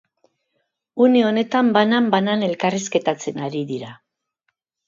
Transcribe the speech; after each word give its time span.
Une 1.07 1.19
honetan 1.27 1.69
banan-banan 1.77 2.47
elkarrizketatzen 2.49 3.41
ari 3.49 3.65
dira. 3.75 3.93